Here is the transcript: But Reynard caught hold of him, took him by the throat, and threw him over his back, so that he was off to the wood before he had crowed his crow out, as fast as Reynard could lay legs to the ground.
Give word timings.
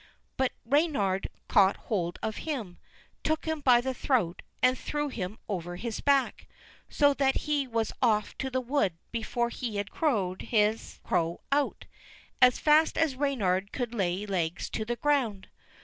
But 0.35 0.53
Reynard 0.65 1.29
caught 1.47 1.77
hold 1.77 2.17
of 2.23 2.37
him, 2.37 2.79
took 3.23 3.45
him 3.45 3.59
by 3.59 3.81
the 3.81 3.93
throat, 3.93 4.41
and 4.63 4.75
threw 4.75 5.09
him 5.09 5.37
over 5.47 5.75
his 5.75 5.99
back, 6.01 6.47
so 6.89 7.13
that 7.13 7.41
he 7.45 7.67
was 7.67 7.91
off 8.01 8.35
to 8.39 8.49
the 8.49 8.61
wood 8.61 8.93
before 9.11 9.49
he 9.49 9.75
had 9.75 9.91
crowed 9.91 10.41
his 10.41 10.99
crow 11.03 11.41
out, 11.51 11.85
as 12.41 12.57
fast 12.57 12.97
as 12.97 13.15
Reynard 13.15 13.71
could 13.71 13.93
lay 13.93 14.25
legs 14.25 14.71
to 14.71 14.85
the 14.85 14.95
ground. 14.95 15.49